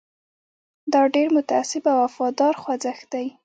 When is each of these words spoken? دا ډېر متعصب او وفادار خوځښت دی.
دا 0.93 1.01
ډېر 1.15 1.27
متعصب 1.37 1.83
او 1.93 1.97
وفادار 2.05 2.53
خوځښت 2.61 3.05
دی. 3.13 3.27